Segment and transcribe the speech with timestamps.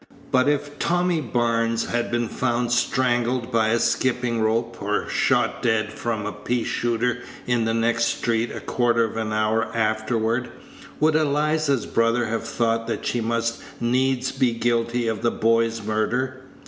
[0.31, 5.93] But if Tommy Barnes had been found strangled by a skipping rope, or shot dead
[5.93, 10.49] from a pea shooter in the next street a quarter of an hour afterward,
[10.99, 16.45] would Eliza's brother have thought that she must needs be guilty of the boy's murder?